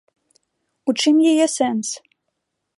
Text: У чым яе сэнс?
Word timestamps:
У 0.89 0.95
чым 1.03 1.15
яе 1.33 1.47
сэнс? 1.59 1.87